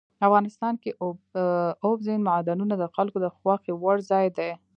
[0.27, 0.91] افغانستان کې
[1.85, 4.51] اوبزین معدنونه د خلکو د خوښې وړ ځای دی.